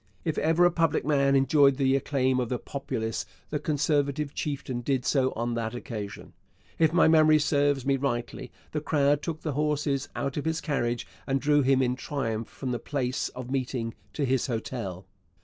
[0.25, 5.05] If ever a public man enjoyed the acclaim of the populace, the Conservative chieftain did
[5.05, 6.33] so on that occasion.
[6.79, 11.05] If my memory serves me rightly, the crowd took the horses out of his carriage
[11.27, 15.05] and drew him in triumph from the place of meeting to his hotel.